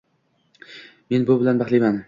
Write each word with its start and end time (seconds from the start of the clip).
Men 1.13 1.29
bu 1.31 1.39
bilan 1.45 1.63
baxtliman. 1.65 1.99